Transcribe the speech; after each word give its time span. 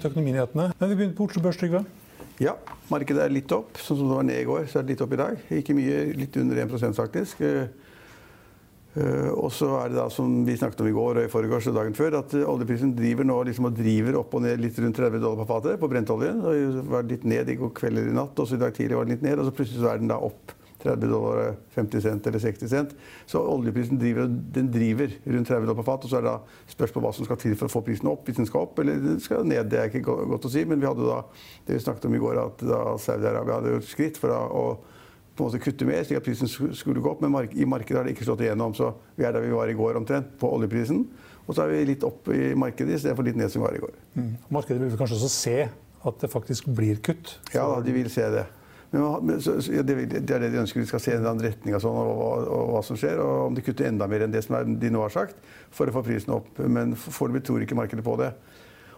velkommen 0.00 0.32
til 0.34 0.40
Økonominyhetene. 0.40 0.72
Men 0.78 0.90
vi 0.90 0.96
begynner 0.96 1.16
på 1.16 1.26
Oslo 1.28 1.42
Børs, 1.44 1.58
Trygve. 1.60 1.84
Ja, 2.40 2.54
markedet 2.88 3.22
er 3.24 3.32
litt 3.32 3.52
opp. 3.52 3.76
Sånn 3.76 3.98
som 3.98 4.08
det 4.08 4.16
var 4.16 4.24
ned 4.24 4.40
i 4.40 4.48
går, 4.48 4.66
så 4.66 4.80
er 4.80 4.84
det 4.84 4.94
litt 4.94 5.04
opp 5.04 5.12
i 5.12 5.20
dag. 5.20 5.40
Ikke 5.52 5.76
mye, 5.76 5.98
litt 6.16 6.36
under 6.40 6.60
1% 6.64 6.96
faktisk. 6.96 7.42
Uh, 8.90 9.28
og 9.36 9.52
så 9.54 9.68
er 9.78 9.92
det 9.92 9.98
da, 10.00 10.08
som 10.10 10.40
vi 10.46 10.56
snakket 10.58 10.80
om 10.82 10.88
i 10.90 10.94
går 10.94 11.20
og 11.20 11.26
i 11.28 11.30
forgårs 11.30 11.68
og 11.70 11.76
dagen 11.76 11.94
før, 11.94 12.16
at 12.18 12.32
oljeprisen 12.40 12.94
driver 12.96 13.28
nå 13.28 13.36
liksom 13.46 13.68
og 13.68 13.76
driver 13.76 14.18
opp 14.18 14.32
og 14.34 14.42
ned 14.42 14.64
litt 14.64 14.80
rundt 14.82 14.98
30 14.98 15.20
dollar 15.22 15.44
på 15.44 15.50
fatet 15.52 15.82
på 15.82 15.90
brentoljen. 15.92 16.40
Det 16.42 16.86
var 16.90 17.06
litt 17.06 17.28
ned 17.28 17.52
i 17.52 17.58
går 17.60 17.74
kvelder 17.76 18.08
i 18.10 18.16
natt, 18.16 18.40
og 18.40 18.48
så 18.48 18.56
i 18.56 18.62
dag 18.64 18.74
tidlig 18.74 18.98
var 18.98 19.06
den 19.06 19.14
litt 19.14 19.28
ned. 19.28 19.38
Og 19.38 19.50
så 19.50 19.54
plutselig 19.60 19.84
så 19.84 19.92
er 19.92 20.02
den 20.02 20.10
da 20.10 20.18
opp 20.30 20.56
30 20.82 21.10
dollar, 21.10 21.54
50 21.74 22.04
cent 22.04 22.26
eller 22.30 22.42
60 22.42 22.70
cent. 22.72 22.94
Så 23.30 23.42
oljeprisen 23.42 24.00
driver, 24.00 24.28
den 24.28 24.70
driver 24.72 25.12
rundt 25.24 25.48
30 25.48 25.66
dollar 25.66 25.80
på 25.82 25.86
fat. 25.88 26.04
Og 26.04 26.12
så 26.12 26.20
er 26.20 26.26
det 26.26 26.32
da 26.34 26.74
spørsmål 26.74 27.06
hva 27.06 27.12
som 27.16 27.28
skal 27.28 27.40
til 27.42 27.56
for 27.58 27.70
å 27.70 27.74
få 27.74 27.84
prisen 27.86 28.10
opp. 28.12 28.24
Hvis 28.28 28.40
den 28.40 28.48
skal 28.48 28.68
opp 28.68 28.80
eller 28.82 29.02
den 29.02 29.20
skal 29.22 29.44
ned, 29.48 29.68
det 29.72 29.80
er 29.80 29.90
ikke 29.90 30.04
godt 30.04 30.48
å 30.48 30.52
si. 30.52 30.64
Men 30.68 30.82
vi 30.82 30.88
hadde 30.90 31.08
da 31.08 31.20
det 31.66 31.76
vi 31.78 31.84
snakket 31.84 32.08
om 32.10 32.16
i 32.16 32.22
går, 32.22 32.40
at 32.44 32.64
Saudi-Arabia 33.04 33.60
hadde 33.60 33.76
gjort 33.76 33.92
skritt 33.92 34.20
for 34.20 34.34
å 34.36 34.64
på 35.40 35.46
en 35.46 35.54
måte 35.54 35.62
kutte 35.62 35.86
mer, 35.88 36.02
slik 36.04 36.18
at 36.20 36.26
prisen 36.26 36.50
skulle 36.50 37.00
gå 37.00 37.10
opp. 37.12 37.22
Men 37.24 37.48
i 37.56 37.68
markedet 37.68 37.96
har 37.96 38.08
det 38.08 38.12
ikke 38.12 38.26
slått 38.28 38.42
igjennom. 38.44 38.74
Så 38.76 38.90
vi 39.16 39.24
er 39.24 39.32
der 39.32 39.44
vi 39.44 39.54
var 39.54 39.70
i 39.72 39.76
går 39.78 39.96
omtrent, 40.00 40.34
på 40.40 40.50
oljeprisen. 40.52 41.06
Og 41.46 41.56
så 41.56 41.64
er 41.64 41.72
vi 41.72 41.86
litt 41.88 42.04
opp 42.06 42.28
i 42.34 42.52
markedet 42.58 42.98
istedenfor 42.98 43.26
litt 43.26 43.38
ned 43.40 43.52
som 43.52 43.62
vi 43.62 43.66
var 43.66 43.78
i 43.78 43.82
går. 43.82 43.94
Mm. 44.18 44.32
Markedet 44.52 44.82
vil 44.82 44.98
kanskje 45.00 45.16
også 45.16 45.30
se 45.32 45.56
at 46.10 46.22
det 46.22 46.30
faktisk 46.32 46.68
blir 46.76 47.00
kutt? 47.04 47.38
Ja, 47.54 47.66
de 47.84 47.94
vil 47.94 48.10
se 48.12 48.26
det. 48.32 48.46
Men, 48.90 49.38
det, 49.38 49.94
er 50.34 50.42
det 50.42 50.50
de 50.50 50.62
ønsker. 50.64 50.82
De 50.82 50.88
skal 50.90 51.02
se 51.02 51.14
en 51.14 51.26
annen 51.26 51.44
retning 51.44 51.76
og, 51.76 51.82
sånn, 51.84 51.94
og, 51.94 52.10
og, 52.10 52.48
og, 52.50 52.70
hva 52.74 52.80
som 52.86 52.98
skjer. 52.98 53.20
Og 53.22 53.50
om 53.50 53.58
de 53.58 53.62
kutter 53.64 53.86
enda 53.86 54.08
mer 54.10 54.26
enn 54.26 54.34
det 54.34 54.42
som 54.46 54.58
de 54.82 54.90
nå 54.90 55.04
har 55.04 55.14
sagt, 55.14 55.38
for 55.74 55.90
å 55.90 55.94
få 55.94 56.02
prisen 56.06 56.34
opp. 56.34 56.58
Men 56.66 56.96
foreløpig 56.98 57.44
tror 57.46 57.62
ikke 57.66 57.78
markedet 57.78 58.06
på 58.06 58.16
det. 58.20 58.32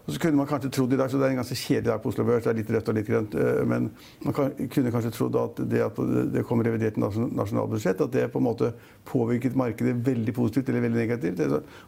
Og 0.03 0.11
så 0.11 0.19
kunne 0.19 0.35
man 0.35 0.47
kanskje 0.47 0.71
trodd 0.73 0.93
i 0.93 0.97
dag, 0.99 1.07
så 1.11 1.17
Det 1.17 1.25
er 1.25 1.31
en 1.31 1.39
ganske 1.39 1.55
kjedelig 1.55 1.87
dag 1.87 2.01
på 2.03 2.09
Oslo 2.09 2.25
Børs. 2.27 2.43
Det 2.43 2.49
er 2.51 2.57
litt 2.57 2.71
rødt 2.71 2.89
og 2.89 2.95
litt 2.97 3.07
grønt. 3.07 3.35
Eh, 3.39 3.63
men 3.65 3.85
man 4.25 4.33
kan, 4.35 4.51
kunne 4.67 4.91
kanskje 4.91 5.11
trodd 5.15 5.37
at 5.39 5.61
det 5.71 5.79
at 5.79 6.01
det 6.33 6.43
kommer 6.43 6.67
revidert 6.67 6.97
nasjonalbudsjett, 6.99 8.01
at 8.01 8.11
det 8.11 8.25
på 8.33 8.41
en 8.41 8.47
måte 8.49 8.73
påvirket 9.07 9.55
markedet 9.55 9.95
veldig 10.05 10.35
positivt 10.35 10.69
eller 10.69 10.83
veldig 10.83 10.99
negativt. 10.99 11.39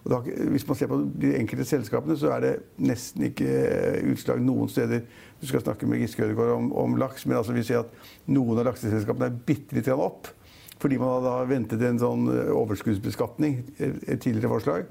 Da, 0.08 0.22
hvis 0.24 0.68
man 0.68 0.80
ser 0.80 0.88
på 0.88 1.02
de 1.12 1.36
enkelte 1.36 1.68
selskapene, 1.68 2.16
så 2.16 2.32
er 2.38 2.40
det 2.46 2.56
nesten 2.80 3.28
ikke 3.28 3.52
utslag 4.14 4.40
noen 4.40 4.72
steder. 4.72 5.04
Du 5.42 5.48
skal 5.48 5.66
snakke 5.68 5.86
med 5.86 6.00
Giske 6.00 6.24
Ødegaard 6.24 6.56
om, 6.56 6.72
om, 6.72 6.96
laks, 6.96 7.26
men 7.26 7.38
altså 7.38 7.52
vi 7.52 7.68
ser 7.68 7.84
at 7.84 8.12
noen 8.32 8.64
av 8.64 8.72
lakseselskapene 8.72 9.28
er 9.28 9.42
bitte 9.46 9.76
litt 9.76 9.92
opp. 9.92 10.32
Fordi 10.80 10.98
man 11.00 11.20
hadde 11.20 11.50
ventet 11.52 11.84
en 11.84 12.00
sånn 12.00 12.30
overskuddsbeskatning, 12.32 13.60
et 13.80 14.22
tidligere 14.24 14.56
forslag 14.56 14.88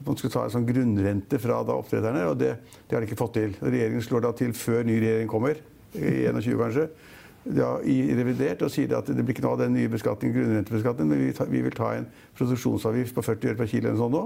at 0.00 0.06
man 0.06 0.18
skulle 0.18 0.34
ta 0.34 0.44
en 0.44 0.52
sånn 0.52 0.66
grunnrente 0.68 1.38
fra 1.40 1.62
da 1.66 1.76
oppdretterne. 1.78 2.26
og 2.30 2.38
det, 2.40 2.54
det, 2.86 2.94
har 2.94 3.02
de 3.02 3.08
ikke 3.08 3.20
fått 3.20 3.36
til. 3.38 3.54
Regjeringen 3.62 4.04
slår 4.04 4.26
da 4.26 4.32
til 4.36 4.54
før 4.58 4.84
ny 4.86 4.98
regjering 4.98 5.30
kommer, 5.30 5.60
i 5.94 6.26
21 6.26 6.58
kanskje, 6.58 6.88
ja, 7.54 7.70
i 7.86 7.96
revidert 8.16 8.64
og 8.64 8.72
sier 8.72 8.96
at 8.98 9.06
det 9.06 9.20
blir 9.20 9.36
ikke 9.36 9.44
noe 9.44 9.54
av 9.54 9.62
den 9.62 9.74
nye 9.76 9.90
beskatningen, 9.92 10.34
grunnrentebeskatningen, 10.34 11.10
men 11.12 11.20
vi, 11.22 11.32
ta, 11.36 11.46
vi, 11.46 11.60
vil 11.62 11.76
ta 11.76 11.92
en 11.98 12.06
produksjonsavgift 12.38 13.14
på 13.14 13.24
40 13.26 13.52
øre 13.52 13.60
per 13.60 13.70
kilo 13.70 13.90
eller 13.90 14.00
sånn 14.00 14.16
nå. 14.16 14.22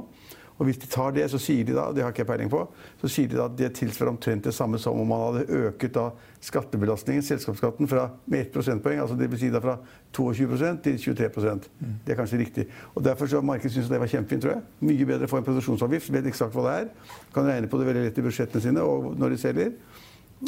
Og 0.58 0.66
hvis 0.66 0.78
de 0.82 0.88
tar 0.90 1.12
det, 1.14 1.24
så 1.30 1.38
sier 1.38 1.66
de 1.66 1.74
da, 1.76 1.86
det 1.94 2.02
har 2.02 2.10
ikke 2.10 2.24
jeg 2.24 2.28
peiling 2.32 2.50
på, 2.50 2.64
så 2.98 3.10
sier 3.12 3.30
de 3.30 3.38
da 3.38 3.46
at 3.46 3.54
det 3.58 3.70
tilsvarer 3.78 4.10
omtrent 4.10 4.48
det 4.48 4.54
samme 4.54 4.80
som 4.82 4.98
om 4.98 5.06
man 5.06 5.22
hadde 5.22 5.60
øket 5.68 5.94
da 5.94 6.08
skattebelastningen, 6.42 7.22
selskapsskatten, 7.22 7.88
fra, 7.90 8.08
med 8.26 8.48
1 8.48 8.50
prosentpoeng. 8.56 8.98
Altså 9.02 9.14
det 9.18 9.30
vil 9.30 9.40
si 9.40 9.52
da 9.54 9.62
fra 9.62 9.76
22% 10.18 10.82
til 10.82 10.98
23 11.04 11.30
mm. 11.54 11.94
Det 12.06 12.14
er 12.14 12.18
kanskje 12.18 12.42
riktig. 12.42 12.66
Og 12.94 13.04
Derfor 13.04 13.30
så 13.30 13.40
markedet 13.40 13.72
syntes 13.72 13.90
det 13.90 14.02
var 14.02 14.10
kjempefint, 14.10 14.42
tror 14.42 14.56
jeg. 14.56 14.66
Mye 14.90 15.06
bedre 15.06 15.30
å 15.30 15.30
få 15.30 15.38
en 15.38 15.46
produksjonsavgift, 15.46 16.12
vet 16.12 16.26
eksakt 16.26 16.58
hva 16.58 16.66
det 16.66 16.76
er. 16.82 16.92
Kan 17.34 17.46
regne 17.46 17.70
på 17.70 17.78
det 17.78 17.88
veldig 17.92 18.06
lett 18.08 18.18
i 18.18 18.26
budsjettene 18.26 18.66
sine 18.66 18.82
og 18.82 19.12
når 19.18 19.34
de 19.34 19.42
selger. 19.46 19.74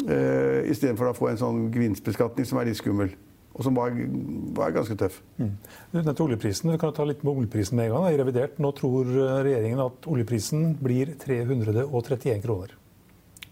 Uh, 0.07 0.63
Istedenfor 0.71 1.11
å 1.11 1.15
få 1.15 1.31
en 1.31 1.39
sånn 1.39 1.65
gevinstbeskatning 1.71 2.47
som 2.47 2.59
er 2.59 2.69
litt 2.69 2.79
skummel 2.79 3.11
og 3.51 3.65
som 3.67 3.75
var, 3.75 3.95
var 4.55 4.71
ganske 4.75 4.95
tøff. 4.95 5.21
Mm. 5.37 5.55
oljeprisen, 5.93 6.71
Vi 6.71 6.77
kan 6.79 6.93
ta 6.95 7.03
litt 7.03 7.23
med 7.23 7.33
oljeprisen 7.33 7.75
med 7.75 7.89
en 7.89 7.97
gang. 7.97 8.13
I 8.13 8.19
revidert 8.21 8.59
nå 8.63 8.71
tror 8.77 9.09
regjeringen 9.43 9.81
at 9.83 10.07
oljeprisen 10.07 10.77
blir 10.79 11.15
331 11.19 12.45
kroner. 12.45 12.77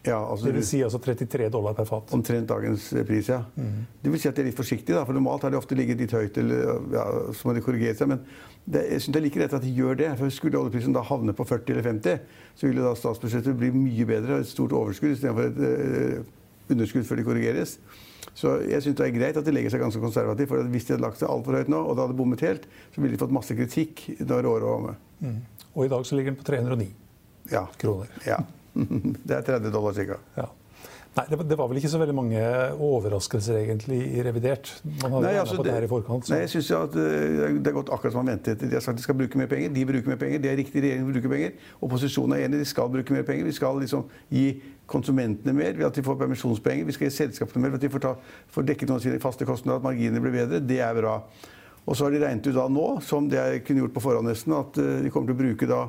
Ja, 0.07 0.31
altså, 0.31 0.47
det 0.47 0.53
vil 0.55 0.63
si 0.63 0.79
altså 0.79 0.99
33 1.03 1.49
dollar 1.51 1.73
per 1.75 1.87
fat. 1.87 2.13
Omtrent 2.15 2.47
dagens 2.47 2.85
eh, 2.93 3.03
pris, 3.05 3.27
ja. 3.29 3.41
Mm. 3.59 3.81
Det 4.01 4.11
vil 4.13 4.21
si 4.21 4.29
at 4.29 4.37
de 4.37 4.45
er 4.45 4.47
litt 4.47 4.57
forsiktige, 4.57 4.95
da, 4.95 5.03
for 5.03 5.17
normalt 5.17 5.43
har 5.43 5.51
de 5.51 5.59
ofte 5.59 5.75
ligget 5.75 5.99
litt 5.99 6.13
høyt. 6.15 6.37
eller 6.39 6.79
ja, 6.95 7.03
så 7.35 7.49
må 7.49 7.55
de 7.55 7.63
korrigere 7.65 7.97
seg, 7.99 8.07
Men 8.07 8.21
det, 8.63 8.85
jeg 8.93 9.03
syns 9.03 9.13
det 9.13 9.19
er 9.19 9.25
like 9.27 9.41
rett 9.43 9.57
at 9.59 9.65
de 9.65 9.73
gjør 9.75 9.99
det. 9.99 10.09
for 10.17 10.31
Skulle 10.31 10.61
oljeprisen 10.61 10.95
da 10.95 11.03
havne 11.03 11.35
på 11.35 11.43
40 11.43 11.75
eller 11.75 11.87
50, 11.89 12.19
så 12.55 12.67
ville 12.67 12.85
da 12.85 12.93
statsbudsjettet 12.95 13.59
bli 13.59 13.73
mye 13.75 14.07
bedre. 14.07 14.39
Et 14.39 14.47
stort 14.47 14.71
overskudd 14.71 15.17
istedenfor 15.17 15.51
et 15.51 15.59
uh, 15.59 16.71
underskudd 16.71 17.03
før 17.03 17.19
de 17.19 17.27
korrigeres. 17.27 17.75
Så 18.37 18.55
jeg 18.69 18.83
syns 18.83 18.97
det 18.99 19.07
er 19.07 19.15
greit 19.15 19.39
at 19.39 19.47
de 19.47 19.53
legger 19.53 19.73
seg 19.73 19.83
ganske 19.83 20.01
konservativt. 20.03 20.51
For 20.51 20.71
hvis 20.73 20.87
de 20.87 20.95
hadde 20.95 21.05
lagt 21.05 21.21
seg 21.21 21.31
altfor 21.31 21.57
høyt 21.59 21.71
nå, 21.71 21.81
og 21.81 21.95
det 21.95 22.05
hadde 22.05 22.19
bommet 22.19 22.45
helt, 22.45 22.69
så 22.93 23.01
ville 23.01 23.15
de 23.15 23.21
fått 23.21 23.35
masse 23.35 23.57
kritikk 23.57 24.05
når 24.19 24.49
året 24.51 24.67
var 24.67 24.75
omme. 24.75 24.95
Mm. 25.19 25.39
Og 25.73 25.85
i 25.85 25.91
dag 25.91 26.05
så 26.07 26.17
ligger 26.17 26.33
den 26.33 26.39
på 26.39 26.47
309 26.49 26.89
ja. 27.51 27.65
kroner. 27.81 28.15
Ja. 28.27 28.39
Det 29.27 29.35
er 29.35 29.45
30 29.47 29.73
dollar 29.73 29.97
ca. 29.97 30.19
Ja. 30.37 30.47
Nei, 31.17 31.23
det, 31.25 31.39
det, 31.49 31.55
var 31.57 31.67
vel 31.71 31.79
ikke 31.81 31.89
så 31.89 31.99
veldig 31.99 32.13
mange 32.15 32.41
overraskelser 32.85 33.57
egentlig 33.63 33.97
i 34.13 34.21
revidert? 34.23 34.69
Man 34.85 35.15
hadde 35.15 35.23
nei, 35.25 35.33
altså, 35.41 35.57
på 35.57 35.65
det, 35.65 35.73
her 35.73 35.87
i 35.87 35.89
forkant. 35.89 36.27
Så. 36.27 36.35
Nei, 36.35 36.43
jeg 36.45 36.51
synes 36.53 36.69
at 36.77 36.95
uh, 36.95 37.45
Det 37.57 37.65
har 37.65 37.75
gått 37.79 37.91
akkurat 37.95 38.13
som 38.13 38.21
man 38.23 38.35
ventet. 38.35 38.61
De 38.61 38.69
har 38.77 38.83
sagt 38.85 39.01
de 39.01 39.05
skal 39.07 39.17
bruke 39.17 39.41
mer 39.41 39.49
penger. 39.51 39.73
De 39.73 39.85
bruker 39.89 40.13
mer 40.13 40.21
penger. 40.21 40.43
Det 40.43 40.51
er 40.51 40.59
riktig, 40.61 40.83
regjeringen 40.85 41.09
bruker 41.09 41.33
penger. 41.33 41.69
Opposisjonen 41.81 42.37
er 42.37 42.45
enig, 42.45 42.61
de 42.61 42.69
skal 42.69 42.91
bruke 42.93 43.15
mer 43.15 43.25
penger. 43.27 43.49
Vi 43.49 43.57
skal 43.57 43.81
liksom 43.81 44.05
gi 44.29 44.45
konsumentene 44.89 45.53
mer 45.57 45.73
ved 45.77 45.89
at 45.89 45.97
de 45.97 46.05
får 46.05 46.17
permisjonspenger. 46.21 46.85
Vi 46.85 46.97
skal 46.97 47.09
gi 47.09 47.15
selskapene 47.17 47.65
mer 47.65 47.73
ved 47.73 47.81
at 47.81 47.87
de 47.87 47.93
får, 47.97 48.05
ta, 48.05 48.15
får 48.53 48.69
dekket 48.69 48.91
noen 48.91 49.01
av 49.01 49.07
sine 49.07 49.23
faste 49.23 49.49
kostnader, 49.49 49.81
at 49.81 49.89
marginene 49.89 50.21
blir 50.23 50.37
bedre. 50.43 50.61
Det 50.61 50.79
er 50.85 51.01
bra. 51.01 51.19
Og 51.89 51.97
så 51.97 52.05
har 52.05 52.13
de 52.13 52.21
regnet 52.21 52.45
ut 52.45 52.53
da 52.53 52.67
nå, 52.69 52.87
som 53.01 53.25
de 53.29 53.43
kunne 53.65 53.81
gjort 53.81 53.95
på 53.95 54.03
forhånd 54.03 54.29
nesten, 54.29 54.53
at 54.53 54.77
eh, 54.77 54.99
de 55.05 55.09
kommer 55.13 55.31
til 55.31 55.37
å 55.37 55.39
bruke 55.39 55.69
da 55.69 55.79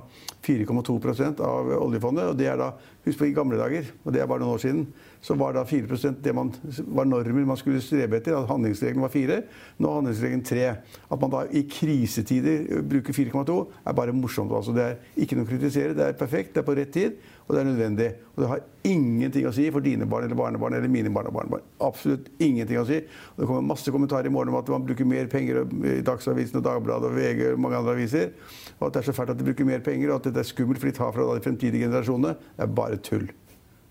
4,2% 0.47 1.43
av 1.45 1.73
oljefondet. 1.77 2.31
og 2.31 2.39
det 2.39 2.49
er 2.49 2.57
da, 2.61 2.71
Husk 3.01 3.19
på 3.19 3.31
i 3.31 3.33
gamle 3.33 3.57
dager, 3.57 3.87
og 4.05 4.13
det 4.13 4.21
er 4.21 4.29
bare 4.29 4.43
noen 4.43 4.59
år 4.59 4.61
siden, 4.61 4.83
så 5.25 5.33
var 5.41 5.55
da 5.57 5.63
4% 5.65 6.21
det 6.25 6.35
man, 6.37 6.51
var 6.93 7.09
normen 7.09 7.47
man 7.49 7.57
skulle 7.57 7.81
strebe 7.81 8.19
etter. 8.19 8.37
at 8.37 8.49
Handlingsregelen 8.49 9.01
var 9.01 9.13
4, 9.13 9.39
nå 9.79 9.89
er 9.89 9.99
handlingsregelen 9.99 10.45
3. 10.45 10.67
At 11.09 11.21
man 11.21 11.33
da 11.33 11.43
i 11.49 11.65
krisetider 11.65 12.83
bruker 12.91 13.17
4,2 13.17 13.57
er 13.87 13.97
bare 13.97 14.13
morsomt. 14.13 14.53
altså 14.53 14.77
Det 14.77 14.85
er 14.85 14.97
ikke 15.17 15.39
noe 15.39 15.49
å 15.49 15.51
kritisere, 15.51 15.97
det 15.97 16.07
er 16.11 16.19
perfekt, 16.21 16.55
det 16.55 16.61
er 16.61 16.69
på 16.69 16.77
rett 16.77 16.93
tid, 16.93 17.17
og 17.51 17.57
det 17.57 17.63
er 17.63 17.71
nødvendig. 17.71 18.11
Og 18.37 18.43
det 18.43 18.49
har 18.53 18.61
ingenting 18.87 19.47
å 19.49 19.53
si 19.53 19.65
for 19.75 19.85
dine 19.85 20.07
barn 20.09 20.25
eller 20.25 20.39
barnebarn 20.39 20.77
eller 20.79 20.93
mine 20.93 21.11
barn 21.13 21.27
og 21.29 21.35
barnebarn. 21.35 21.65
Absolutt 21.83 22.29
ingenting 22.39 22.79
å 22.79 22.87
si. 22.87 23.01
Og 23.33 23.41
det 23.43 23.49
kommer 23.49 23.65
masse 23.73 23.91
kommentarer 23.93 24.31
i 24.31 24.33
morgen 24.33 24.53
om 24.53 24.61
at 24.61 24.71
man 24.71 24.85
bruker 24.87 25.09
mer 25.09 25.27
penger 25.33 25.65
i 25.67 25.97
Dagsavisen 26.07 26.61
og 26.61 26.65
Dagbladet 26.69 27.11
og 27.11 27.17
VG 27.19 27.43
og 27.51 27.65
mange 27.65 27.81
andre 27.81 27.97
aviser. 27.97 28.31
Og 28.79 28.87
at 28.87 28.95
det 28.95 29.03
er 29.03 29.09
så 29.11 29.17
fælt 29.17 29.35
at 29.35 29.41
de 29.41 29.49
bruker 29.49 29.67
mer 29.67 29.83
penger, 29.85 30.13
og 30.13 30.21
at 30.21 30.31
dette 30.31 30.45
er 30.45 30.49
skummelt 30.49 30.81
for 30.81 30.89
de 30.89 30.97
tar 30.97 31.13
fra 31.17 31.27
de 31.27 31.45
fremtidige 31.45 31.89
generasjonene. 31.89 32.37
Det 32.55 32.65
er 32.65 32.73
bare 32.79 33.00
tull. 33.05 33.29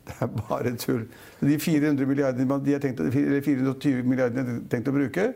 Det 0.09 0.15
er 0.25 0.29
bare 0.33 0.73
tull. 0.81 1.05
De 1.41 1.59
400 1.61 2.09
milliardene 2.09 2.59
de 2.65 2.73
har 2.73 2.81
tenkt, 2.83 2.99
eller 2.99 3.41
420 3.45 4.03
milliardene 4.03 4.45
de 4.45 4.55
har 4.55 4.63
tenkt 4.71 4.89
å 4.89 4.95
bruke, 4.95 5.27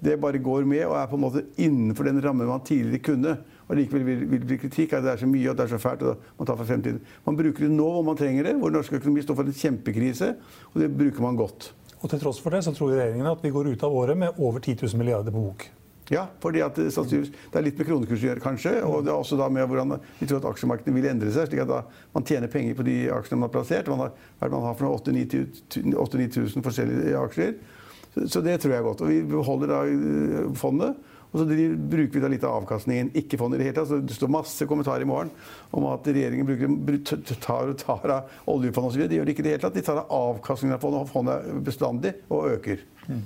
det 0.00 0.20
bare 0.20 0.38
går 0.40 0.64
med 0.64 0.84
og 0.86 0.94
er 0.96 1.08
på 1.10 1.18
en 1.18 1.24
måte 1.24 1.42
innenfor 1.60 2.08
den 2.08 2.22
rammen 2.24 2.48
man 2.48 2.62
tidligere 2.64 3.04
kunne. 3.04 3.34
Og 3.68 3.76
likevel 3.76 4.06
vil, 4.06 4.22
vil 4.30 4.46
bli 4.48 4.56
kritikk 4.62 4.94
at 4.96 5.04
det 5.04 5.12
er 5.12 5.20
så 5.20 5.28
mye 5.28 5.50
og 5.50 5.58
det 5.58 5.66
er 5.66 5.72
så 5.74 5.80
fælt. 5.82 6.06
og 6.08 6.22
Man 6.38 6.48
tar 6.48 6.56
for 6.56 6.70
fremtiden. 6.70 7.02
Man 7.26 7.36
bruker 7.36 7.66
det 7.66 7.74
nå 7.74 7.90
hvor 7.96 8.06
man 8.06 8.16
trenger 8.16 8.48
det, 8.48 8.54
hvor 8.62 8.72
norsk 8.72 8.96
økonomi 8.96 9.22
står 9.26 9.38
for 9.38 9.50
en 9.50 9.58
kjempekrise. 9.60 10.30
Og 10.72 10.80
det 10.80 10.88
bruker 10.96 11.26
man 11.26 11.36
godt. 11.36 11.72
Og 12.00 12.08
til 12.08 12.22
tross 12.22 12.40
for 12.40 12.56
det 12.56 12.62
så 12.64 12.72
tror 12.72 12.94
regjeringen 12.94 13.28
at 13.28 13.44
vi 13.44 13.52
går 13.52 13.74
ut 13.74 13.84
av 13.84 13.92
året 13.92 14.18
med 14.18 14.40
over 14.40 14.58
10 14.64 14.78
000 14.80 15.02
milliarder 15.02 15.36
på 15.36 15.44
bok. 15.44 15.68
Ja, 16.10 16.24
fordi 16.42 16.58
at 16.64 16.74
det 16.74 16.90
er 16.90 17.62
litt 17.62 17.78
med 17.78 17.86
kronekurs 17.86 18.22
å 18.24 18.26
gjøre, 18.32 18.42
kanskje. 18.42 18.72
Og 18.82 19.04
det 19.06 19.12
er 19.12 19.18
også 19.18 19.36
da 19.38 19.46
med 19.52 19.68
hvordan 19.70 19.94
vi 20.18 20.26
tror 20.26 20.40
at 20.40 20.48
aksjemarkedene 20.50 20.96
vil 20.96 21.06
endre 21.12 21.30
seg. 21.30 21.46
slik 21.46 21.62
at 21.62 21.70
da 21.70 21.84
man 22.16 22.26
tjener 22.26 22.50
penger 22.50 22.74
på 22.74 22.86
de 22.88 22.96
aksjene 23.14 23.38
man 23.38 23.46
har 23.46 23.54
plassert. 23.54 23.90
Man 23.92 24.02
har, 24.02 24.16
man 24.42 24.66
har 24.66 24.74
for 24.80 24.96
8000-9000 24.98 26.66
forskjellige 26.66 27.20
aksjer. 27.20 27.54
Så, 28.10 28.26
så, 28.26 28.42
det 28.42 28.58
tror 28.58 28.74
jeg 28.74 28.82
er 28.82 28.88
godt. 28.88 29.06
Og 29.06 29.12
vi 29.12 29.22
beholder 29.22 29.70
da 29.70 29.80
eh, 29.86 30.50
fondet. 30.58 30.98
Og 31.30 31.38
så 31.38 31.46
bruker 31.46 32.16
vi 32.16 32.24
da 32.24 32.30
litt 32.32 32.46
av 32.48 32.56
avkastningen. 32.64 33.12
Ikke 33.20 33.38
fondet 33.38 33.60
i 33.60 33.62
det 33.62 33.68
hele 33.68 33.78
tatt. 33.78 33.92
Så 33.92 34.00
det 34.02 34.16
står 34.18 34.34
masse 34.34 34.66
kommentarer 34.66 35.06
i 35.06 35.10
morgen 35.12 35.30
om 35.70 35.86
at 35.92 36.10
regjeringen 36.10 36.48
bruker, 36.88 37.22
tar, 37.38 37.70
tar 37.78 38.16
av 38.16 38.50
oljefondet 38.50 38.96
osv. 38.96 39.06
De 39.06 39.20
gjør 39.20 39.30
de 39.30 39.36
ikke 39.36 39.46
i 39.46 39.46
det 39.46 39.54
hele 39.54 39.62
tatt. 39.62 39.78
De 39.78 39.86
tar 39.86 40.02
av 40.02 40.10
avkastningen 40.10 40.74
av 40.74 40.82
fondet, 40.82 41.06
og 41.06 41.14
fondet 41.14 41.62
bestandig 41.70 42.16
og 42.26 42.50
øker. 42.56 42.82
Mm. 43.06 43.22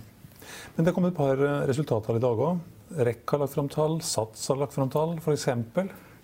Men 0.77 0.87
det 0.87 0.93
kom 0.93 1.09
et 1.09 1.17
par 1.17 1.41
eh, 1.41 1.65
resultater 1.71 2.21
i 2.21 2.25
dag 2.29 2.47
òg. 2.51 2.61
REC 2.97 3.25
har 3.31 3.45
lagt 3.45 3.55
fram 3.55 3.69
tall, 3.73 4.01
Sats 4.03 4.49
har 4.49 4.59
lagt 4.61 4.75
fram 4.77 4.91
tall, 4.91 5.17
f.eks. 5.19 5.49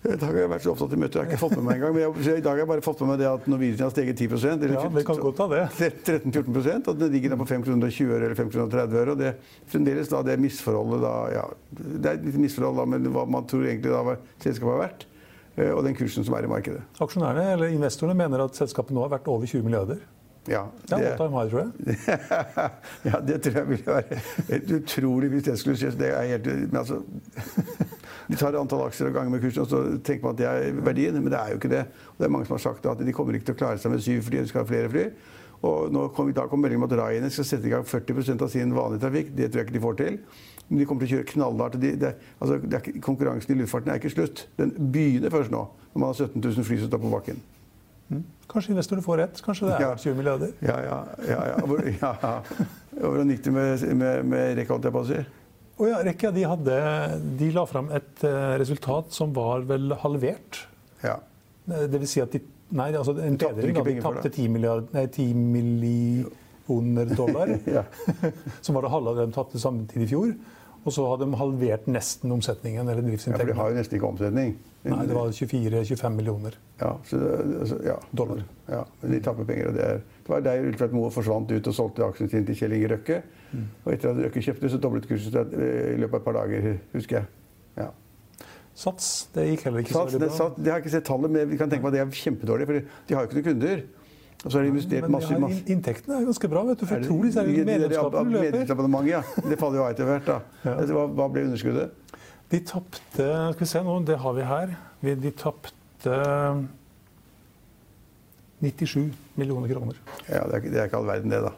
I 0.01 0.15
dag 0.17 0.31
har 0.31 0.37
jeg 0.39 0.49
vært 0.49 0.63
så 0.65 0.71
opptatt 0.71 0.93
i 0.95 0.97
møter, 0.97 1.19
jeg 1.19 1.27
har 1.27 1.29
ikke 1.29 1.41
fått 1.43 1.59
med 1.59 1.65
meg 1.67 1.75
engang. 1.77 1.91
Men 1.93 2.01
jeg, 2.01 2.39
i 2.39 2.41
dag 2.41 2.55
har 2.55 2.61
jeg 2.63 2.69
bare 2.71 2.81
fått 2.81 3.03
med 3.03 3.11
meg 3.11 3.19
det 3.21 3.27
at 3.29 3.43
Norwegian 3.51 3.83
har 3.85 3.91
steget 3.93 4.23
10 4.23 4.47
eller 4.49 4.73
ja, 4.73 4.85
vi 4.95 5.03
kan 5.05 5.19
godt 5.21 5.37
ta 5.37 5.45
det. 5.51 5.59
13-14% 5.77 6.89
At 6.89 6.97
det 7.03 7.09
ligger 7.13 7.35
på 7.37 7.47
5 7.51 7.65
kroner 7.67 7.93
20 7.93 8.15
øre 8.15 8.25
eller 8.25 8.39
5 8.39 8.49
kroner 8.55 8.71
30 8.73 8.97
øre. 9.03 9.13
Og 9.13 9.21
det 9.21 9.35
fremdeles 9.69 10.09
da 10.09 10.23
det 10.25 10.39
misforholdet 10.41 11.03
da 11.05 11.13
ja, 11.35 11.43
Det 11.77 12.01
er 12.01 12.17
et 12.17 12.25
lite 12.31 12.41
misforhold 12.47 12.81
da, 12.81 12.87
men 12.95 13.11
hva 13.13 13.27
man 13.29 13.45
tror 13.51 13.67
egentlig 13.67 13.93
da 13.93 14.17
selskapet 14.41 14.73
har 14.73 14.81
vært. 14.87 15.05
Eh, 15.59 15.69
og 15.69 15.83
den 15.85 15.99
kursen 15.99 16.25
som 16.25 16.39
er 16.39 16.49
i 16.49 16.49
markedet. 16.49 16.81
Aksjonærene 17.03 17.53
eller 17.59 17.75
investorene 17.75 18.17
mener 18.17 18.47
at 18.47 18.57
selskapet 18.57 18.97
nå 18.97 19.05
har 19.05 19.13
vært 19.19 19.29
over 19.29 19.45
20 19.45 19.69
milliarder? 19.69 20.01
Ja, 20.49 20.63
Det 20.89 20.97
er 20.97 21.11
all 21.11 21.17
time 21.17 21.37
high, 21.37 21.49
tror 21.51 21.59
jeg. 21.61 22.69
ja, 23.11 23.19
det 23.27 23.41
tror 23.45 23.57
jeg 23.59 23.67
ville 23.69 23.85
være 23.85 24.21
helt 24.47 24.71
utrolig 24.79 25.29
hvis 25.29 25.43
det 25.45 25.57
skulle 25.61 25.77
skje. 25.77 25.91
Det 25.99 26.09
er 26.09 26.23
helt, 26.31 26.47
men 26.71 26.79
altså, 26.81 26.97
de 28.31 28.39
tar 28.39 28.57
antall 28.57 28.87
aksjer 28.87 29.11
og 29.11 29.19
ganger 29.19 29.35
med 29.35 29.43
kursen 29.43 29.61
og 29.67 29.69
så 29.69 29.83
tenker 30.01 30.25
man 30.25 30.33
at 30.33 30.41
det 30.41 30.47
er 30.49 30.81
verdien, 30.81 31.19
men 31.21 31.29
det 31.29 31.37
er 31.37 31.53
jo 31.53 31.61
ikke 31.61 31.71
det. 31.75 31.83
Og 32.09 32.17
det 32.17 32.25
er 32.25 32.33
mange 32.33 32.49
som 32.49 32.57
har 32.57 32.65
sagt 32.65 32.89
at 32.89 33.05
de 33.05 33.13
kommer 33.13 33.37
ikke 33.37 33.51
til 33.51 33.59
å 33.59 33.61
klare 33.61 33.83
seg 33.83 33.93
med 33.93 34.01
syv 34.01 34.25
fly, 34.31 34.41
de 34.41 34.49
skal 34.49 34.65
ha 34.65 34.71
flere 34.71 34.89
fly. 34.89 35.05
Og 35.61 35.93
nå 35.93 36.07
kom, 36.17 36.33
da 36.33 36.47
kom 36.49 36.63
meldingen 36.63 36.81
om 36.81 36.89
at 36.89 36.97
Ryanair 36.97 37.33
skal 37.33 37.45
sette 37.45 37.69
i 37.69 37.75
gang 37.75 37.85
40% 37.85 38.41
av 38.41 38.49
sin 38.49 38.73
vanlige 38.73 39.05
trafikk. 39.05 39.29
Det 39.37 39.51
tror 39.51 39.61
jeg 39.61 39.69
ikke 39.69 39.77
de 39.77 39.85
får 39.85 39.97
til. 40.01 40.19
Men 40.71 40.81
de 40.81 40.87
kommer 40.89 41.05
til 41.05 41.11
å 41.11 41.19
kjøre 41.19 41.31
knallhardt. 41.35 41.81
De, 41.83 41.95
det, 42.01 42.15
altså, 42.39 42.57
det 42.65 42.79
er, 42.79 43.01
konkurransen 43.05 43.53
i 43.53 43.61
luftfarten 43.61 43.93
er 43.93 44.01
ikke 44.01 44.15
slutt. 44.15 44.47
Den 44.57 44.73
begynner 44.93 45.33
først 45.33 45.53
nå, 45.53 45.67
når 45.93 46.01
man 46.01 46.09
har 46.09 46.17
17 46.17 46.41
000 46.41 46.65
fly 46.65 46.81
som 46.81 46.89
står 46.89 47.03
på 47.03 47.13
bakken. 47.13 47.43
Kanskje 48.51 48.73
investorene 48.73 49.03
får 49.05 49.21
rett? 49.21 49.41
Kanskje 49.45 49.69
det 49.69 49.77
er 49.79 49.99
20 50.03 50.17
milliarder? 50.17 50.55
Ja, 50.59 50.77
ja. 50.83 50.97
ja, 51.29 51.41
ja. 51.53 51.91
Ja. 52.01 52.33
Hvordan 52.97 53.31
gikk 53.31 53.45
det 53.45 53.53
med, 53.55 53.85
med, 53.95 54.25
med 54.27 54.57
Rekka? 54.59 54.79
Og 55.81 55.87
ja, 55.87 56.01
Rekka 56.05 56.31
de, 56.35 56.43
hadde, 56.45 56.79
de 57.39 57.51
la 57.55 57.63
fram 57.69 57.87
et 57.95 58.25
eh, 58.27 58.55
resultat 58.61 59.15
som 59.15 59.31
var 59.33 59.63
vel 59.69 59.95
halvert. 60.03 60.65
Ja. 61.01 61.15
Det 61.65 61.95
vil 61.95 62.09
si 62.09 62.23
at 62.23 62.35
de 62.35 62.43
Nei, 62.71 62.87
altså 62.95 63.11
en 63.19 63.35
tredjedel. 63.35 63.73
De 63.83 63.97
tapte 63.99 64.29
det. 64.29 64.37
10, 64.37 64.47
milliard, 64.47 64.85
nei, 64.95 65.01
10 65.11 65.33
millioner 65.35 67.09
dollar. 67.17 67.51
Ja. 67.77 67.83
som 68.63 68.77
var 68.77 68.85
det 68.85 68.91
halve 68.93 69.11
av 69.11 69.17
det 69.19 69.25
de 69.27 69.35
tapte 69.35 69.59
samtidig 69.59 70.07
i 70.07 70.11
fjor. 70.13 70.31
Og 70.81 70.93
så 70.95 71.03
hadde 71.05 71.27
de 71.29 71.37
halvert 71.37 71.83
nesten 71.93 72.31
omsetningen. 72.33 72.87
eller 72.89 73.05
ja, 73.11 73.17
for 73.21 73.45
de 73.45 73.53
har 73.53 73.69
jo 73.69 73.75
nesten 73.77 73.97
ikke 73.99 74.07
omsetning. 74.07 74.55
Nei, 74.83 75.03
det 75.05 75.13
var 75.13 75.27
24-25 75.29 76.15
millioner. 76.15 76.55
Ja, 76.81 76.95
så, 77.05 77.19
det- 77.21 77.59
altså, 77.61 77.77
ja. 77.85 77.97
Dollar. 78.17 78.41
Ja, 78.67 78.79
de 79.05 79.19
tapper 79.21 79.45
penger. 79.45 79.67
og 79.69 79.73
Det, 79.77 79.83
er, 79.85 79.99
det 80.25 80.29
var 80.33 80.39
der 80.47 80.65
Ulfred 80.71 80.91
Moe 80.97 81.11
forsvant 81.13 81.51
ut 81.53 81.67
og 81.69 81.75
solgte 81.77 82.03
aksjene 82.07 82.29
sine 82.33 82.45
til 82.49 82.57
Kjell 82.57 82.73
Inge 82.79 82.89
Røkke. 82.95 83.21
Mm. 83.51 83.67
Og 83.85 83.93
etter 83.93 84.09
at 84.09 84.23
Røkke 84.25 84.41
kjøpte, 84.41 84.69
så 84.73 84.79
doblet 84.81 85.05
kursen 85.07 85.37
eh, 85.37 85.93
i 85.93 85.99
løpet 86.01 86.15
av 86.17 86.19
et 86.23 86.25
par 86.25 86.39
dager, 86.39 86.71
husker 86.95 87.19
jeg. 87.19 87.29
Ja. 87.77 87.91
Sats 88.73 89.11
det 89.35 89.45
gikk 89.51 89.65
heller 89.67 89.83
ikke 89.83 89.91
så 89.93 89.99
Sats, 90.01 90.13
veldig 90.15 90.23
det, 90.25 90.29
bra. 90.31 90.37
sats, 90.41 90.55
det 90.63 90.71
har 90.71 90.79
jeg 90.79 90.85
ikke 90.87 90.95
sett 90.97 91.05
tallet, 91.11 91.29
men 91.35 91.49
vi 91.51 91.57
kan 91.59 91.69
tenke 91.69 91.83
på 91.85 91.91
at 91.91 91.97
det 91.99 92.01
er 92.01 92.21
kjempedårlig. 92.23 92.65
For 92.71 92.73
de 93.11 93.15
har 93.17 93.21
jo 93.21 93.29
ikke 93.29 93.37
noen 93.41 93.49
kunder. 93.51 93.83
Og 94.43 94.49
så 94.49 94.57
har 94.57 94.63
de 94.65 94.69
investert 94.73 95.03
Men 95.05 95.11
masse, 95.13 95.35
masse 95.39 95.59
inn- 95.61 95.75
inntektene 95.77 96.15
er 96.17 96.25
ganske 96.25 96.49
bra, 96.49 96.63
vet 96.65 96.79
du. 96.81 96.85
For 96.89 97.03
tror 97.05 97.23
disse 97.27 97.43
det 97.45 97.55
de- 97.55 97.65
de- 97.65 97.89
løper. 98.31 99.05
Ja. 99.11 99.21
Det 99.49 99.59
faller 99.59 99.77
jo 99.77 99.83
av 99.85 99.91
etter 99.93 100.05
hvert. 100.09 100.25
da. 100.25 100.39
Ja. 100.65 100.73
Altså, 100.79 100.93
Hva, 100.97 101.03
hva 101.19 101.27
ble 101.31 101.43
underskuddet? 101.45 101.91
De 102.51 102.59
tapte 102.59 103.27
Skal 103.53 103.59
vi 103.59 103.65
se 103.69 103.81
nå, 103.85 103.99
det 104.05 104.17
har 104.19 104.33
vi 104.33 104.41
her. 104.49 104.73
De 105.01 105.31
tapte 105.31 106.17
97 108.61 109.11
millioner 109.35 109.67
kroner. 109.73 109.95
Ja, 110.29 110.43
det 110.47 110.55
er, 110.57 110.65
det 110.69 110.79
er 110.81 110.89
ikke 110.89 110.99
all 111.01 111.07
verden, 111.09 111.31
det, 111.33 111.41
da. 111.45 111.51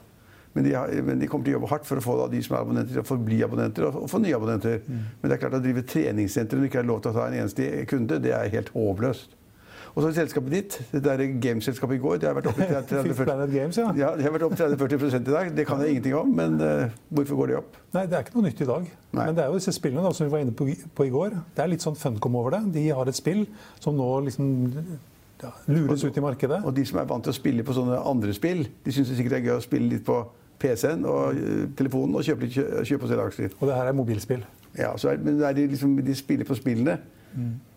Men 0.53 0.63
de, 0.68 0.74
har, 0.77 0.91
men 1.03 1.18
de 1.19 1.27
kommer 1.27 1.47
til 1.47 1.56
å 1.56 1.57
jobbe 1.57 1.69
hardt 1.71 1.88
for 1.89 1.97
å 2.00 2.03
få 2.06 2.13
da, 2.19 2.27
de 2.29 2.39
som 2.45 2.56
er 2.56 2.62
abonnenter, 2.62 2.94
til 2.94 3.01
å 3.01 3.07
forbli 3.07 3.39
abonnenter 3.44 3.88
og, 3.89 4.03
få 4.12 4.19
nye 4.21 4.36
abonnenter. 4.38 4.83
Men 4.88 5.24
det 5.31 5.33
er 5.33 5.41
klart 5.41 5.56
å 5.57 5.62
drive 5.63 5.81
treningssenter 5.89 6.59
når 6.59 6.62
du 6.62 6.69
ikke 6.69 6.81
har 6.83 6.88
lov 6.91 7.01
til 7.01 7.12
å 7.12 7.15
ta 7.18 7.25
en 7.27 7.38
eneste 7.41 7.69
kunde, 7.89 8.19
det 8.24 8.36
er 8.38 8.51
helt 8.53 8.69
håpløst. 8.75 9.33
Og 9.93 10.01
så 10.01 10.09
selskapet 10.15 10.53
ditt, 10.55 10.75
det 10.89 11.03
der 11.05 11.21
gameselskapet 11.41 11.99
i 11.99 12.01
går, 12.01 12.17
det 12.21 12.29
har 12.29 12.37
vært 12.39 12.49
oppe 12.49 12.65
30-40 12.65 13.13
Fifth 13.19 13.77
ja. 13.77 13.89
ja, 13.99 14.09
det 14.17 14.25
har 14.25 14.33
vært 14.33 14.45
opp 14.47 14.55
30-40 14.57 15.19
i 15.19 15.21
dag. 15.27 15.51
Det 15.53 15.65
kan 15.69 15.83
jeg 15.83 15.93
ingenting 15.93 16.15
om, 16.17 16.31
men 16.33 16.57
uh, 16.61 16.95
hvorfor 17.13 17.37
går 17.43 17.51
de 17.51 17.57
opp? 17.59 17.77
Nei, 17.93 18.07
det 18.09 18.17
er 18.17 18.25
ikke 18.25 18.33
noe 18.39 18.47
nytt 18.47 18.63
i 18.65 18.69
dag. 18.71 18.87
Nei. 19.13 19.27
Men 19.27 19.37
det 19.37 19.45
er 19.45 19.53
jo 19.53 19.59
disse 19.61 19.75
spillene 19.77 20.05
da, 20.07 20.13
som 20.17 20.25
vi 20.25 20.33
var 20.33 20.41
inne 20.41 20.55
på, 20.57 20.65
på 20.97 21.05
i 21.05 21.13
går. 21.13 21.37
Det 21.53 21.65
er 21.65 21.69
litt 21.69 21.85
sånn 21.85 21.99
funcom 21.99 22.39
over 22.41 22.57
det. 22.57 22.63
De 22.79 22.87
har 22.89 23.11
et 23.11 23.19
spill 23.19 23.45
som 23.83 23.93
nå 23.99 24.09
liksom 24.31 24.49
ja, 25.43 25.53
lures 25.69 26.07
ut 26.07 26.17
i 26.17 26.25
markedet. 26.25 26.63
Og 26.65 26.73
de 26.73 26.85
som 26.89 26.97
er 27.03 27.09
vant 27.13 27.25
til 27.25 27.33
å 27.33 27.37
spille 27.37 27.65
på 27.67 27.77
sånne 27.77 28.01
andre 28.09 28.33
spill, 28.33 28.65
de 28.85 28.95
syns 28.95 29.13
det 29.13 29.19
sikkert 29.19 29.37
er 29.37 29.45
gøy 29.45 29.57
å 29.59 29.63
spille 29.63 29.93
litt 29.93 30.05
på 30.07 30.23
PC-en 30.63 31.05
og 31.09 31.37
eh, 31.37 31.65
telefonen 31.77 32.17
og 32.17 32.25
kjøpe, 32.25 32.49
kjøpe 32.49 33.05
og 33.05 33.11
selge 33.11 33.29
aksjer. 33.29 33.57
Og 33.59 33.69
det 33.69 33.77
her 33.77 33.91
er 33.91 33.97
mobilspill. 33.97 34.45
Ja, 34.77 34.93
så 34.97 35.13
er, 35.13 35.21
men 35.21 35.41
er 35.43 35.53
de, 35.53 35.67
liksom, 35.69 35.97
de 36.01 36.15
spiller 36.17 36.49
på 36.49 36.57
spillene. 36.57 36.97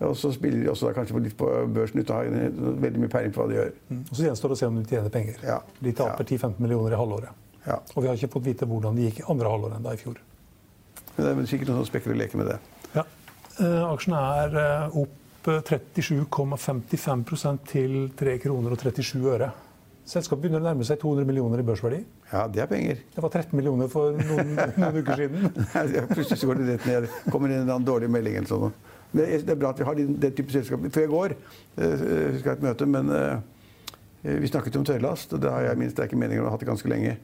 Og 0.06 0.14
så 0.20 0.31
spiller 0.35 0.62
de 0.62 0.70
også 0.73 0.93
kanskje 0.97 1.23
litt 1.25 1.37
på 1.38 1.49
børsen 1.73 2.03
uten 2.03 2.12
å 2.12 2.20
ha 2.20 2.76
veldig 2.85 3.03
mye 3.03 3.12
peiling 3.12 3.35
på 3.35 3.43
hva 3.43 3.49
de 3.50 3.58
gjør. 3.58 3.75
Og 3.97 4.12
så 4.12 4.29
gjenstår 4.29 4.53
det 4.53 4.58
å 4.58 4.61
se 4.61 4.70
om 4.70 4.79
de 4.79 4.85
tjener 4.91 5.12
penger. 5.14 5.43
Ja. 5.47 5.58
De 5.81 5.94
taper 5.97 6.29
10-15 6.29 6.62
millioner 6.62 6.97
i 6.97 7.00
halvåret. 7.00 7.44
Ja. 7.67 7.81
Og 7.94 8.03
vi 8.03 8.08
har 8.11 8.19
ikke 8.19 8.35
fått 8.37 8.47
vite 8.47 8.69
hvordan 8.69 8.99
det 8.99 9.11
gikk 9.11 9.23
i 9.25 9.29
andre 9.32 9.53
halvår 9.53 9.76
enn 9.76 9.87
da 9.87 9.94
i 9.97 10.00
fjor. 10.00 10.19
Men 11.17 11.25
det 11.25 11.31
er 11.31 11.38
vel 11.41 11.49
sikkert 11.50 11.73
noen 11.73 11.81
som 11.82 11.88
spekker 11.88 12.12
og 12.12 12.20
leker 12.20 12.41
med 12.41 12.50
det. 12.53 12.58
Ja. 12.94 13.05
Eh, 13.56 13.85
aksjen 13.88 14.17
er 14.19 14.58
eh, 14.62 14.99
opp 15.03 15.49
eh, 15.50 15.62
37,55 15.64 17.62
til 17.73 17.97
3 18.19 18.37
kroner 18.44 18.76
og 18.76 18.85
37 18.85 19.25
øre. 19.32 19.50
Selskapet 20.06 20.44
begynner 20.44 20.62
å 20.62 20.67
nærme 20.69 20.85
seg 20.87 21.00
200 21.02 21.26
millioner 21.26 21.59
i 21.59 21.64
børsverdi. 21.67 22.05
Ja, 22.31 22.44
det 22.47 22.61
er 22.62 22.69
penger. 22.70 23.00
Det 23.14 23.23
var 23.25 23.32
13 23.32 23.56
millioner 23.59 23.88
for 23.91 24.14
noen, 24.14 24.52
noen 24.79 24.99
uker 25.00 25.19
siden. 25.19 25.49
Plutselig 26.12 26.47
går 26.47 26.61
det 26.61 26.67
rett 26.76 26.87
ned. 26.87 27.09
Kommer 27.32 27.50
inn 27.50 27.67
en 27.67 27.87
dårlig 27.88 28.11
melding 28.14 28.38
eller 28.38 28.52
sånn. 28.52 28.76
Det 29.16 29.28
det 29.46 29.54
er 29.54 29.60
bra 29.60 29.72
at 29.72 29.80
vi 29.80 29.86
har 29.88 29.98
den, 29.98 30.16
den 30.20 30.34
type 30.36 30.52
selskaper. 30.52 30.92
Før 30.92 31.06
jeg 31.06 31.12
går, 31.12 31.36
eh, 31.76 32.04
husker 32.34 32.50
jeg 32.50 32.58
et 32.58 32.66
møte, 32.66 32.88
men 32.90 33.14
eh, 33.14 34.36
vi 34.42 34.50
snakket 34.50 34.76
om 34.76 34.84
tørrlast, 34.84 35.32
og 35.32 35.42
det 35.42 35.50
har 35.52 35.68
jeg 35.68 35.80
min 35.80 35.90
sterke 35.90 36.18
meninger 36.18 36.42
om 36.42 36.50
har 36.50 36.56
hatt 36.56 36.64
det 36.64 36.70
ganske 36.70 36.90
lenge. 36.90 37.16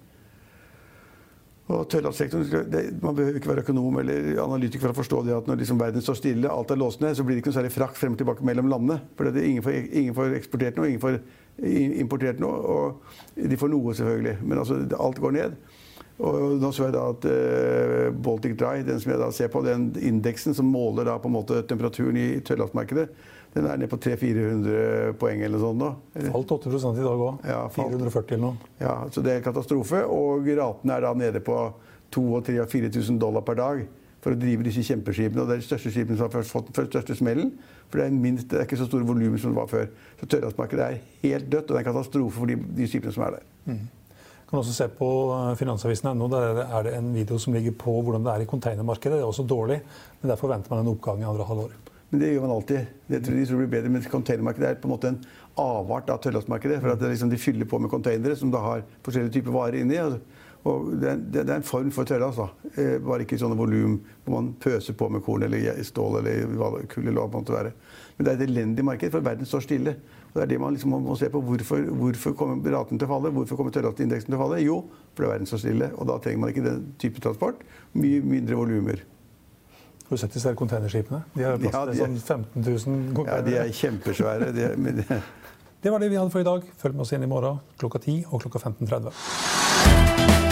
Og 1.72 1.86
tørrlastsektoren, 1.88 2.98
Man 3.02 3.14
behøver 3.14 3.38
ikke 3.38 3.48
være 3.48 3.62
økonom 3.62 3.98
eller 4.00 4.42
analytiker 4.42 4.88
for 4.88 4.92
å 4.92 4.98
forstå 4.98 5.20
det 5.26 5.36
at 5.36 5.46
når 5.48 5.60
liksom 5.62 5.78
verden 5.80 6.02
står 6.02 6.18
stille, 6.18 6.50
alt 6.50 6.70
er 6.70 6.80
låst 6.80 7.00
ned, 7.00 7.14
så 7.16 7.24
blir 7.24 7.36
det 7.36 7.44
ikke 7.44 7.52
noe 7.52 7.58
særlig 7.60 7.72
frakt 7.72 8.00
frem 8.00 8.16
og 8.16 8.18
tilbake 8.20 8.44
mellom 8.44 8.68
landene. 8.68 8.98
For 9.16 9.30
det 9.30 9.44
ingen, 9.46 9.62
får, 9.62 9.78
ingen 9.88 10.16
får 10.16 10.34
eksportert 10.40 10.76
noe, 10.76 10.90
ingen 10.90 11.02
får 11.02 11.20
importert 12.02 12.42
noe. 12.42 12.58
Og 12.74 13.46
de 13.48 13.60
får 13.60 13.72
noe, 13.72 13.94
selvfølgelig, 13.94 14.36
men 14.42 14.62
altså, 14.64 14.80
alt 14.98 15.22
går 15.22 15.36
ned. 15.38 15.56
Og 16.20 16.58
nå 16.60 16.70
så 16.74 16.86
jeg 16.86 16.94
da 16.94 17.04
at 17.10 17.24
eh, 17.30 18.08
Baltic 18.12 18.56
Dry, 18.60 18.82
den 18.86 19.00
som 19.00 19.14
jeg 19.14 19.20
da 19.22 19.30
ser 19.34 19.48
på, 19.52 19.62
den 19.64 19.90
indeksen 19.96 20.54
som 20.54 20.68
måler 20.68 21.08
da 21.08 21.16
på 21.22 21.30
en 21.30 21.36
måte 21.38 21.62
temperaturen 21.68 22.18
i 22.20 22.26
tørrlastmarkedet, 22.44 23.08
den 23.52 23.66
er 23.68 23.80
ned 23.80 23.90
på 23.92 23.98
300-400 24.00 25.16
poeng 25.20 25.42
eller 25.44 25.60
sånt 25.60 25.80
nå. 25.80 25.88
Falt 26.32 26.54
8 26.56 26.70
i 26.72 27.04
dag 27.04 27.24
òg. 27.26 27.42
Ja, 27.48 27.64
440 27.72 28.36
eller 28.36 28.44
noe. 28.46 28.70
Ja, 28.80 28.94
så 29.12 29.24
det 29.24 29.34
er 29.34 29.44
katastrofe. 29.44 30.04
Og 30.08 30.48
ratene 30.48 30.96
er 30.96 31.04
da 31.04 31.12
nede 31.16 31.42
på 31.44 31.58
2000 32.12 32.64
4000 32.68 33.20
dollar 33.20 33.44
per 33.44 33.60
dag 33.60 33.84
for 34.22 34.32
å 34.32 34.38
drive 34.38 34.64
disse 34.64 34.84
kjempeskipene. 34.86 35.42
Og 35.42 35.50
det 35.50 35.58
er 35.58 35.62
de 35.64 35.68
største 35.68 35.92
skipene 35.92 36.16
som 36.16 36.28
har 36.28 36.34
først 36.36 36.54
fått 36.54 36.72
den 36.78 36.88
største 36.88 37.16
smellen. 37.18 37.52
For 37.90 38.00
det 38.00 38.06
er, 38.08 38.20
minst, 38.24 38.48
det 38.48 38.60
er 38.60 38.68
ikke 38.68 38.80
så 38.80 38.88
store 38.88 39.04
volumer 39.08 39.40
som 39.42 39.52
det 39.52 39.60
var 39.60 39.68
før. 39.68 39.90
Så 40.20 40.28
tørrlastmarkedet 40.32 40.86
er 40.86 41.00
helt 41.26 41.50
dødt, 41.52 41.66
og 41.66 41.74
det 41.74 41.80
er 41.80 41.84
en 41.84 41.90
katastrofe 41.90 42.38
for 42.38 42.52
de, 42.52 42.56
de 42.78 42.88
skipene 42.88 43.12
som 43.12 43.26
er 43.26 43.36
der. 43.36 43.50
Kan 44.52 44.60
også 44.60 44.74
se 44.76 44.88
på 44.92 45.08
eh, 45.32 45.54
finansavisen.no. 45.56 46.28
Der 46.28 46.58
er 46.66 46.84
det 46.84 46.96
en 46.98 47.12
video 47.14 47.38
som 47.40 47.54
ligger 47.56 47.72
på 47.80 47.94
hvordan 48.04 48.26
det 48.26 48.34
er 48.34 48.44
i 48.44 48.50
containermarkedet. 48.50 49.16
Det 49.16 49.24
er 49.24 49.30
også 49.30 49.46
dårlig, 49.48 49.78
men 50.20 50.30
der 50.30 50.40
forventer 50.40 50.74
man 50.74 50.84
en 50.84 50.92
oppgang 50.92 51.22
i 51.22 51.28
andre 51.28 51.46
halvår. 51.48 51.72
Men 52.10 52.20
det 52.20 52.34
gjør 52.34 52.44
man 52.44 52.52
alltid. 52.58 52.90
Det 53.08 53.22
tror 53.24 53.38
de 53.38 53.46
tror 53.48 53.62
blir 53.62 53.70
bedre, 53.72 53.88
Men 53.88 54.04
containermarkedet 54.04 54.68
er 54.68 54.80
på 54.82 54.88
en 54.88 54.92
måte 54.92 55.08
en 55.08 55.22
avart 55.56 56.10
av 56.12 56.20
tørrlastmarkedet. 56.20 56.82
For 56.82 56.92
at 56.92 57.00
liksom, 57.00 57.30
de 57.32 57.40
fyller 57.40 57.64
på 57.64 57.80
med 57.80 57.90
containere 57.90 58.36
som 58.36 58.52
da 58.52 58.60
har 58.60 58.84
forskjellige 59.06 59.38
typer 59.38 59.56
varer 59.56 59.80
inni. 59.80 59.96
Og- 60.64 61.00
det, 61.00 61.32
det 61.32 61.48
er 61.48 61.54
en 61.56 61.62
form 61.62 61.90
for 61.90 62.04
tørre, 62.04 62.28
altså. 62.30 62.48
Eh, 62.76 62.98
Bare 63.02 63.20
ikke 63.24 63.34
i 63.34 63.38
sånne 63.42 63.56
volum 63.58 64.00
hvor 64.24 64.34
man 64.40 64.52
pøser 64.60 64.94
på 64.94 65.08
med 65.10 65.22
korn 65.26 65.42
eller 65.42 65.82
stål 65.82 66.18
eller 66.20 66.86
kull 66.88 67.08
eller 67.08 67.20
hva 67.20 67.26
det 67.30 67.34
måtte 67.40 67.52
være. 67.56 67.72
Men 68.18 68.24
det 68.24 68.32
er 68.32 68.36
et 68.42 68.48
elendig 68.50 68.84
marked, 68.84 69.10
for 69.10 69.20
verden 69.20 69.46
står 69.46 69.60
stille. 69.66 69.96
Og 70.32 70.34
det 70.34 70.42
er 70.42 70.46
det 70.46 70.60
man 70.60 70.72
liksom 70.74 70.90
må, 71.02 71.16
se 71.18 71.28
på. 71.28 71.40
Hvorfor, 71.42 71.82
hvorfor 71.98 72.32
kommer 72.38 72.70
raten 72.72 72.98
til 72.98 73.06
å 73.08 73.10
falle? 73.10 73.32
Hvorfor 73.34 73.56
kommer 73.58 73.70
tørrlastindeksen 73.74 74.26
til 74.30 74.38
å 74.38 74.42
falle? 74.46 74.60
Jo, 74.62 74.78
fordi 75.16 75.28
verden 75.28 75.46
står 75.50 75.58
stille. 75.64 75.90
Og 75.98 76.06
da 76.08 76.16
trenger 76.18 76.38
man 76.40 76.50
ikke 76.54 76.64
den 76.64 76.94
type 76.98 77.20
transport. 77.20 77.56
Mye 77.94 78.22
mindre 78.24 78.56
volumer. 78.56 79.02
Har 80.08 80.16
du 80.16 80.20
sett 80.20 80.32
disse 80.32 80.54
containerskipene? 80.54 81.22
De 81.34 81.42
har 81.44 81.58
plass 81.58 81.72
Ja, 81.74 81.84
til 81.86 81.92
er- 81.92 82.06
sånn 82.06 82.18
15 82.20 82.62
000 83.16 83.26
Ja. 83.26 83.40
De 83.42 83.56
er 83.58 83.68
kjempesvære. 83.72 84.52
De 84.54 84.62
er, 84.62 84.76
Det 85.82 85.90
var 85.90 85.98
det 85.98 86.10
vi 86.10 86.16
hadde 86.16 86.30
for 86.30 86.40
i 86.40 86.44
dag. 86.46 86.62
Følg 86.78 86.94
med 86.94 87.00
oss 87.02 87.10
igjen 87.12 87.24
i 87.24 87.26
morgen 87.32 87.58
klokka 87.80 87.98
10 87.98 88.24
og 88.30 88.40
klokka 88.44 88.58
15.30. 88.70 90.51